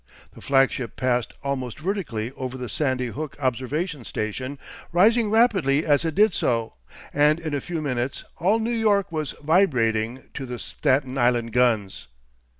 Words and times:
The 0.33 0.41
flagship 0.41 0.95
passed 0.95 1.31
almost 1.43 1.77
vertically 1.77 2.31
over 2.31 2.57
the 2.57 2.69
Sandy 2.69 3.09
Hook 3.09 3.35
observation 3.39 4.03
station, 4.03 4.57
rising 4.91 5.29
rapidly 5.29 5.85
as 5.85 6.03
it 6.03 6.15
did 6.15 6.33
so, 6.33 6.73
and 7.13 7.39
in 7.39 7.53
a 7.53 7.61
few 7.61 7.83
minutes 7.83 8.25
all 8.37 8.57
New 8.57 8.71
York 8.73 9.11
was 9.11 9.33
vibrating 9.33 10.23
to 10.33 10.47
the 10.47 10.57
Staten 10.57 11.19
Island 11.19 11.53
guns. 11.53 12.07